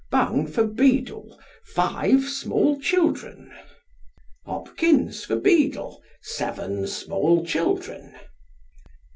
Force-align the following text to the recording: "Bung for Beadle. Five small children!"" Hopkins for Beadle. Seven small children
"Bung 0.11 0.47
for 0.47 0.65
Beadle. 0.65 1.39
Five 1.63 2.23
small 2.27 2.79
children!"" 2.79 3.53
Hopkins 4.47 5.23
for 5.23 5.35
Beadle. 5.35 6.01
Seven 6.23 6.87
small 6.87 7.45
children 7.45 8.15